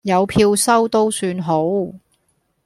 [0.03, 1.63] 有票收都算好